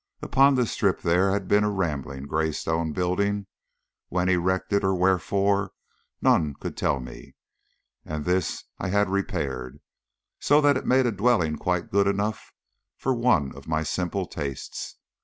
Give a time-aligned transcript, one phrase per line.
[0.23, 3.45] Upon this strip there had been a rambling, grey stone building
[4.07, 5.73] when erected or wherefore
[6.23, 7.35] none could tell me
[8.03, 9.79] and this I had repaired,
[10.39, 12.51] so that it made a dwelling quite good enough
[12.97, 14.97] for one of my simple tastes.